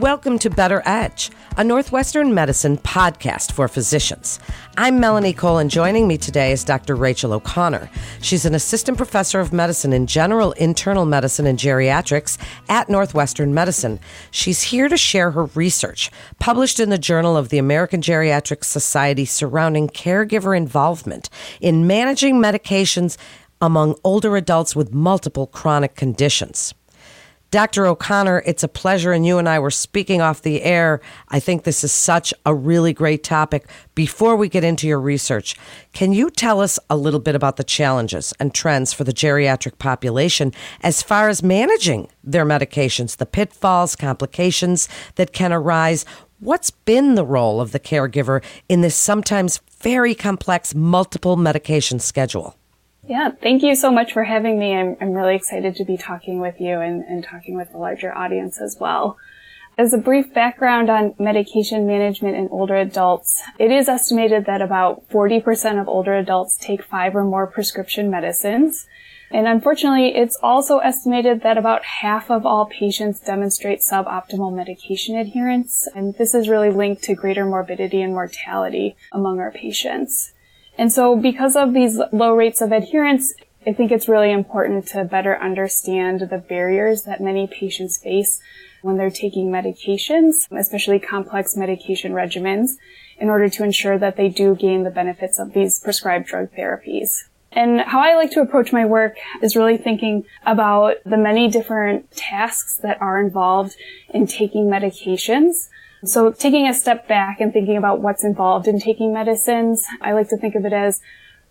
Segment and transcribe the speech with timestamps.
[0.00, 4.40] Welcome to Better Edge, a Northwestern medicine podcast for physicians.
[4.76, 6.96] I'm Melanie Cole, and joining me today is Dr.
[6.96, 7.88] Rachel O'Conor.
[8.20, 12.38] She's an assistant professor of medicine in general internal medicine and geriatrics
[12.68, 14.00] at Northwestern Medicine.
[14.32, 19.24] She's here to share her research, published in the Journal of the American Geriatric Society,
[19.24, 21.30] surrounding caregiver involvement
[21.60, 23.16] in managing medications
[23.60, 26.74] among older adults with multiple chronic conditions.
[27.54, 27.86] Dr.
[27.86, 31.00] O'Conor, it's a pleasure, and you and I were speaking off the air.
[31.28, 33.68] I think this is such a really great topic.
[33.94, 35.54] Before we get into your research,
[35.92, 39.78] can you tell us a little bit about the challenges and trends for the geriatric
[39.78, 46.04] population as far as managing their medications, the pitfalls, complications that can arise?
[46.40, 52.56] What's been the role of the caregiver in this sometimes very complex multiple medication schedule?
[53.06, 54.74] Yeah, thank you so much for having me.
[54.74, 58.16] I'm, I'm really excited to be talking with you and, and talking with the larger
[58.16, 59.18] audience as well.
[59.76, 65.08] As a brief background on medication management in older adults, it is estimated that about
[65.10, 68.86] 40% of older adults take five or more prescription medicines.
[69.30, 75.88] And unfortunately, it's also estimated that about half of all patients demonstrate suboptimal medication adherence.
[75.94, 80.33] And this is really linked to greater morbidity and mortality among our patients.
[80.76, 83.34] And so because of these low rates of adherence,
[83.66, 88.40] I think it's really important to better understand the barriers that many patients face
[88.82, 92.72] when they're taking medications, especially complex medication regimens,
[93.18, 97.24] in order to ensure that they do gain the benefits of these prescribed drug therapies.
[97.52, 102.10] And how I like to approach my work is really thinking about the many different
[102.10, 103.76] tasks that are involved
[104.12, 105.68] in taking medications
[106.04, 110.28] so taking a step back and thinking about what's involved in taking medicines, I like
[110.28, 111.00] to think of it as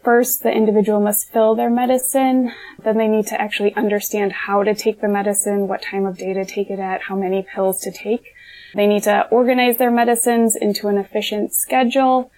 [0.04, 2.52] first the individual must fill their medicine,
[2.84, 6.34] then they need to actually understand how to take the medicine, what time of day
[6.34, 8.34] to take it at, how many pills to take.
[8.76, 12.32] They need to organize their medicines into an efficient schedule,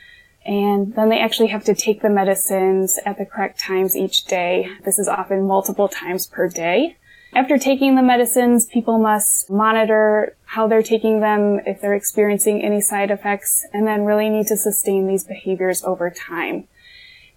[0.45, 4.69] and then they actually have to take the medicines at the correct times each day.
[4.83, 6.97] This is often multiple times per day.
[7.35, 12.79] After taking the medicines, people must monitor how they're taking them, if they're experiencing any
[12.79, 16.69] side effects, and then really need to sustain these behaviors over time.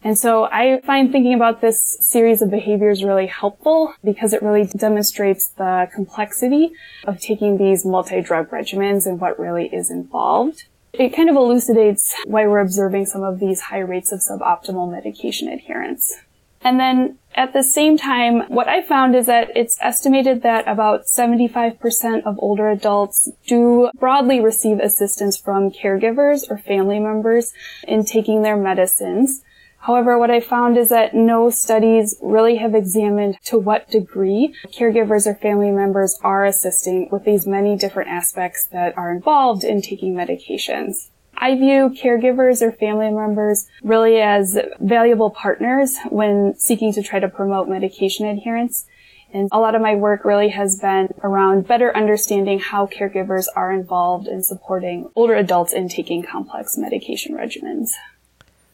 [0.04, 4.66] And so I find thinking about this series of behaviors really helpful because it really
[4.66, 6.70] demonstrates the complexity
[7.04, 10.66] of taking these multi-drug regimens and what really is involved.
[10.92, 15.48] It kind of elucidates why we're observing some of these high rates of suboptimal medication
[15.48, 16.14] adherence.
[16.62, 21.04] And then at the same time, what I found is that it's estimated that about
[21.04, 27.52] 75% of older adults do broadly receive assistance from caregivers or family members
[27.86, 29.42] in taking their medicines.
[29.80, 35.26] However, what I found is that no studies really have examined to what degree caregivers
[35.26, 40.14] or family members are assisting with these many different aspects that are involved in taking
[40.14, 41.10] medications.
[41.40, 47.28] I view caregivers or family members really as valuable partners when seeking to try to
[47.28, 48.86] promote medication adherence.
[49.32, 53.72] And a lot of my work really has been around better understanding how caregivers are
[53.72, 57.90] involved in supporting older adults in taking complex medication regimens.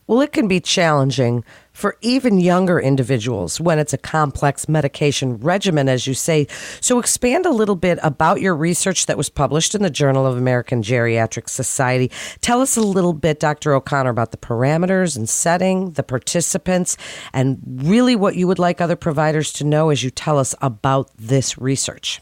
[0.06, 5.88] Well, it can be challenging for even younger individuals when it's a complex medication regimen,
[5.88, 6.46] as you say.
[6.82, 10.36] So, expand a little bit about your research that was published in the Journal of
[10.36, 12.10] American Geriatric Society.
[12.42, 13.72] Tell us a little bit, Dr.
[13.72, 16.98] O'Conor, about the parameters and setting, the participants,
[17.32, 21.10] and really what you would like other providers to know as you tell us about
[21.16, 22.20] this research.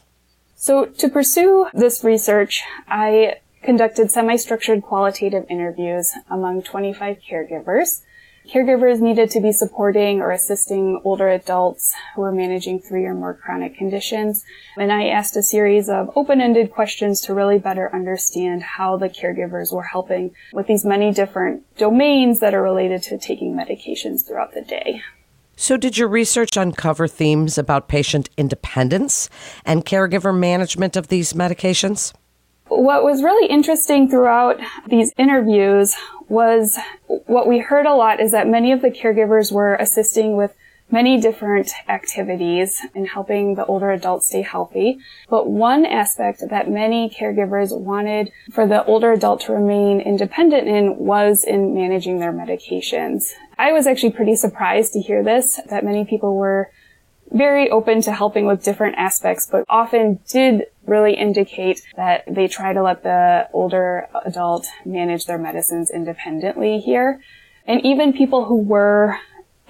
[0.55, 8.01] So, to pursue this research, I conducted semi-structured qualitative interviews among 25 caregivers.
[8.47, 13.33] Caregivers needed to be supporting or assisting older adults who were managing three or more
[13.33, 14.43] chronic conditions.
[14.75, 19.73] And I asked a series of open-ended questions to really better understand how the caregivers
[19.73, 24.61] were helping with these many different domains that are related to taking medications throughout the
[24.61, 25.01] day.
[25.55, 29.29] So, did your research uncover themes about patient independence
[29.63, 32.11] and caregiver management of these medications?
[32.67, 35.95] What was really interesting throughout these interviews
[36.27, 36.77] was
[37.07, 40.55] what we heard a lot is that many of the caregivers were assisting with
[40.89, 44.99] many different activities in helping the older adults stay healthy.
[45.29, 50.97] But one aspect that many caregivers wanted for the older adult to remain independent in
[50.97, 53.31] was in managing their medications.
[53.57, 56.69] I was actually pretty surprised to hear this, that many people were
[57.31, 62.73] very open to helping with different aspects, but often did really indicate that they try
[62.73, 67.21] to let the older adult manage their medicines independently here.
[67.65, 69.17] And even people who were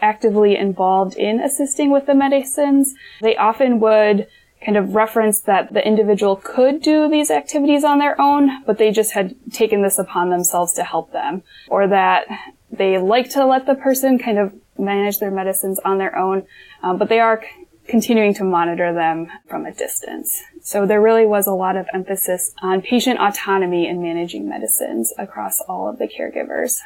[0.02, 4.28] actively involved in assisting with the medicines, they often would
[4.66, 8.92] kind of reference that the individual could do these activities on their own, but they
[8.92, 12.26] just had taken this upon themselves to help them, or that
[12.72, 16.44] they like to let the person kind of manage their medicines on their own,
[16.82, 17.44] um, but they are
[17.88, 20.42] continuing to monitor them from a distance.
[20.62, 25.60] So there really was a lot of emphasis on patient autonomy in managing medicines across
[25.62, 26.78] all of the caregivers.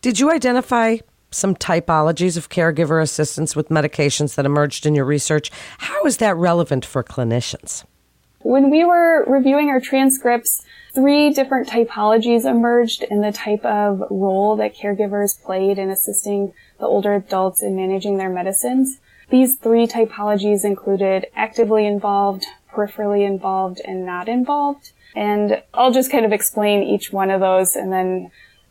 [0.00, 0.98] Did you identify
[1.30, 5.50] some typologies of caregiver assistance with medications that emerged in your research?
[5.78, 7.84] How is that relevant for clinicians?
[8.40, 10.64] When we were reviewing our transcripts,
[10.94, 16.86] three different typologies emerged in the type of role that caregivers played in assisting the
[16.86, 19.00] older adults in managing their medicines.
[19.28, 24.92] These three typologies included actively involved, peripherally involved, and not involved.
[25.14, 28.30] And I'll just kind of explain each one of those and then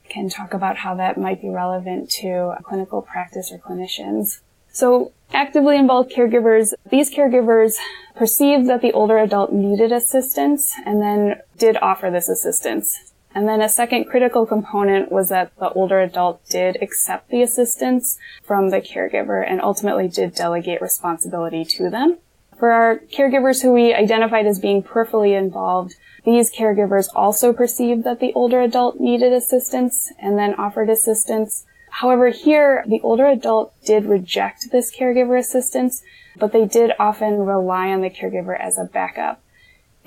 [0.10, 4.42] can talk about how that might be relevant to clinical practice or clinicians.
[4.72, 7.76] So actively involved caregivers, these caregivers
[8.16, 13.14] perceived that the older adult needed assistance and then did offer this assistance.
[13.36, 18.18] And then a second critical component was that the older adult did accept the assistance
[18.42, 22.18] from the caregiver and ultimately did delegate responsibility to them.
[22.58, 28.22] For our caregivers who we identified as being peripherally involved, these caregivers also perceived that
[28.22, 31.66] the older adult needed assistance and then offered assistance.
[31.90, 36.02] However, here, the older adult did reject this caregiver assistance,
[36.38, 39.42] but they did often rely on the caregiver as a backup.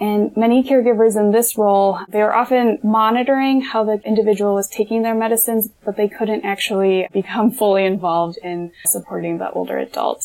[0.01, 5.03] And many caregivers in this role, they were often monitoring how the individual was taking
[5.03, 10.25] their medicines, but they couldn't actually become fully involved in supporting the older adult.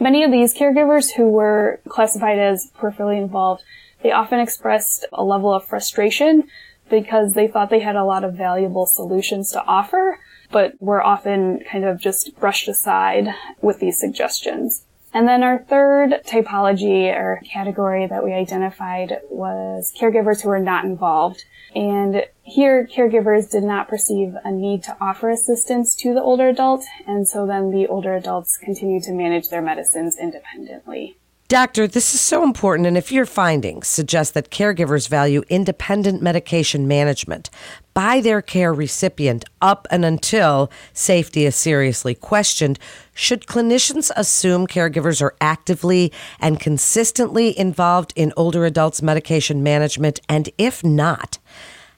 [0.00, 3.62] Many of these caregivers who were classified as peripherally involved,
[4.02, 6.44] they often expressed a level of frustration
[6.90, 10.18] because they thought they had a lot of valuable solutions to offer,
[10.50, 13.28] but were often kind of just brushed aside
[13.62, 14.85] with these suggestions.
[15.16, 20.84] And then our third typology or category that we identified was caregivers who were not
[20.84, 21.42] involved.
[21.74, 26.84] And here, caregivers did not perceive a need to offer assistance to the older adult,
[27.06, 31.16] and so then the older adults continued to manage their medicines independently.
[31.48, 36.88] Doctor, this is so important, and if your findings suggest that caregivers value independent medication
[36.88, 37.50] management
[37.94, 42.80] by their care recipient up and until safety is seriously questioned,
[43.14, 50.18] should clinicians assume caregivers are actively and consistently involved in older adults' medication management?
[50.28, 51.38] And if not,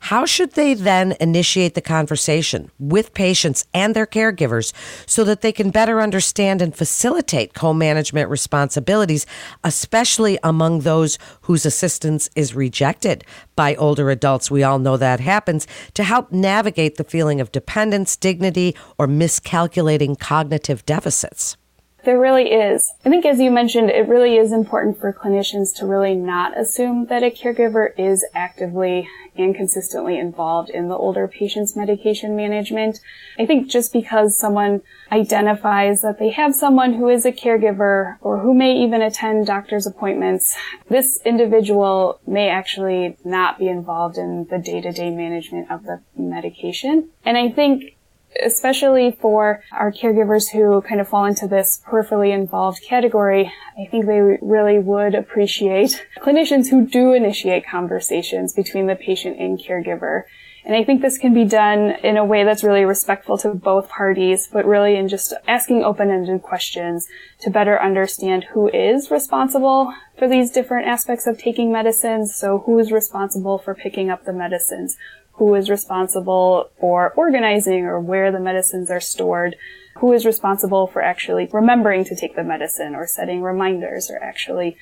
[0.00, 4.72] how should they then initiate the conversation with patients and their caregivers
[5.06, 9.26] so that they can better understand and facilitate co management responsibilities,
[9.64, 13.24] especially among those whose assistance is rejected
[13.56, 14.50] by older adults?
[14.50, 20.16] We all know that happens to help navigate the feeling of dependence, dignity, or miscalculating
[20.16, 21.56] cognitive deficits.
[22.04, 22.92] There really is.
[23.04, 27.06] I think as you mentioned, it really is important for clinicians to really not assume
[27.06, 33.00] that a caregiver is actively and consistently involved in the older patient's medication management.
[33.38, 38.38] I think just because someone identifies that they have someone who is a caregiver or
[38.38, 40.56] who may even attend doctor's appointments,
[40.88, 47.10] this individual may actually not be involved in the day-to-day management of the medication.
[47.24, 47.96] And I think
[48.42, 54.06] especially for our caregivers who kind of fall into this peripherally involved category, I think
[54.06, 60.24] they really would appreciate clinicians who do initiate conversations between the patient and caregiver.
[60.64, 63.88] And I think this can be done in a way that's really respectful to both
[63.88, 67.08] parties, but really in just asking open-ended questions
[67.40, 72.34] to better understand who is responsible for these different aspects of taking medicines.
[72.34, 74.98] So who is responsible for picking up the medicines?
[75.38, 79.56] Who is responsible for organizing or where the medicines are stored,
[79.98, 84.76] who is responsible for actually remembering to take the medicine or setting reminders or actually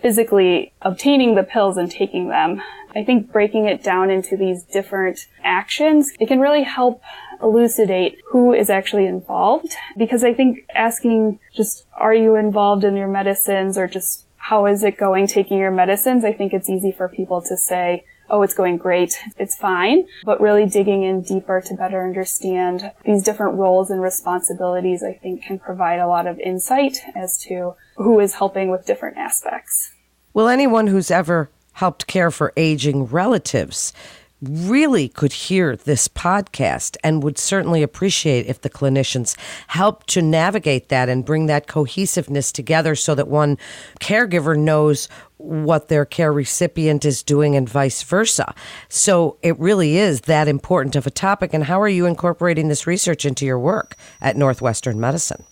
[0.00, 2.60] physically obtaining the pills and taking them.
[2.94, 7.00] I think breaking it down into these different actions, it can really help
[7.40, 13.08] elucidate who is actually involved because I think asking just, are you involved in your
[13.08, 16.24] medicines or just how is it going taking your medicines?
[16.24, 20.40] I think it's easy for people to say, oh, it's going great, it's fine, but
[20.40, 25.58] really digging in deeper to better understand these different roles and responsibilities, I think can
[25.58, 29.92] provide a lot of insight as to who is helping with different aspects.
[30.34, 33.92] Well, anyone who's ever helped care for aging relatives
[34.42, 39.36] really could hear this podcast and would certainly appreciate if the clinicians
[39.68, 43.56] help to navigate that and bring that cohesiveness together so that one
[44.00, 45.08] caregiver knows
[45.38, 48.54] what their care recipient is doing and vice versa.
[48.88, 51.52] So it really is that important of a topic.
[51.52, 55.44] And how are you incorporating this research into your work at Northwestern Medicine?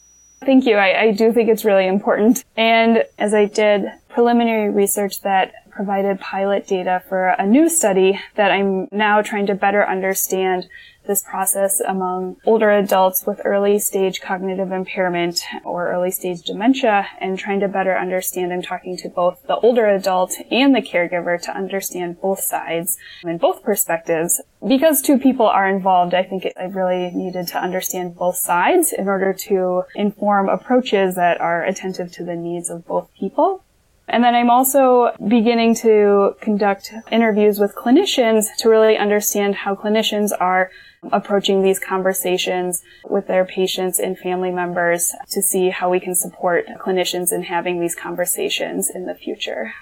[0.44, 0.76] Thank you.
[0.76, 2.44] I, I do think it's really important.
[2.56, 8.50] And as I did preliminary research that provided pilot data for a new study that
[8.50, 10.68] I'm now trying to better understand
[11.06, 17.38] this process among older adults with early stage cognitive impairment or early stage dementia and
[17.38, 21.56] trying to better understand and talking to both the older adult and the caregiver to
[21.56, 24.42] understand both sides and both perspectives.
[24.68, 29.08] Because two people are involved, I think I really needed to understand both sides in
[29.08, 33.64] order to inform approaches that are attentive to the needs of both people.
[34.10, 40.32] And then I'm also beginning to conduct interviews with clinicians to really understand how clinicians
[40.38, 40.70] are
[41.12, 46.66] approaching these conversations with their patients and family members to see how we can support
[46.84, 49.72] clinicians in having these conversations in the future.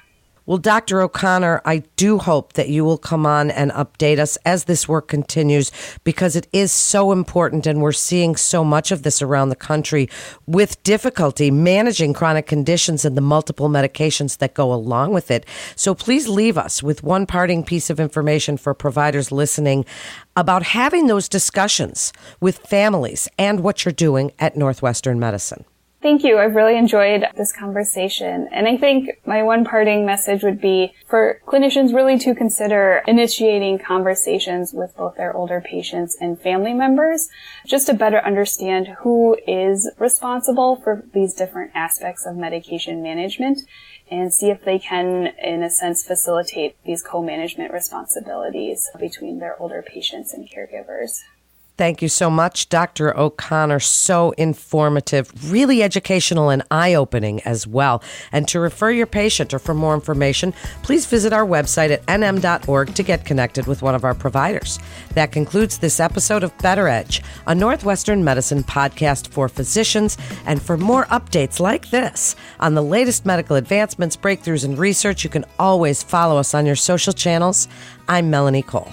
[0.49, 1.03] Well, Dr.
[1.03, 5.07] O'Conor, I do hope that you will come on and update us as this work
[5.07, 5.71] continues
[6.05, 10.09] because it is so important and we're seeing so much of this around the country
[10.47, 15.45] with difficulty managing chronic conditions and the multiple medications that go along with it.
[15.77, 19.85] So please leave us with one parting piece of information for providers listening
[20.35, 25.67] about having those discussions with families and what you're doing at Northwestern Medicine.
[26.01, 26.39] Thank you.
[26.39, 28.49] I've really enjoyed this conversation.
[28.53, 33.81] And I think my one parting message would be for clinicians really to consider initiating
[33.81, 37.29] conversations with both their older patients and family members
[37.67, 43.59] just to better understand who is responsible for these different aspects of medication management
[44.09, 49.83] and see if they can, in a sense, facilitate these co-management responsibilities between their older
[49.83, 51.19] patients and caregivers.
[51.79, 53.17] Thank you so much, Dr.
[53.17, 53.79] O'Conor.
[53.79, 58.03] So informative, really educational and eye opening as well.
[58.33, 62.95] And to refer your patient or for more information, please visit our website at nm.org
[62.95, 64.81] to get connected with one of our providers.
[65.15, 70.19] That concludes this episode of Better Edge, a Northwestern medicine podcast for physicians.
[70.47, 75.31] And for more updates like this on the latest medical advancements, breakthroughs, and research, you
[75.31, 77.69] can always follow us on your social channels.
[78.09, 78.91] I'm Melanie Cole.